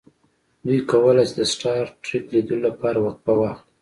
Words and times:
دوی 0.65 0.79
کولی 0.91 1.23
شي 1.29 1.33
د 1.37 1.41
سټار 1.51 1.85
ټریک 2.03 2.25
لیدلو 2.33 2.57
لپاره 2.67 2.97
وقفه 3.05 3.33
واخلي 3.37 3.65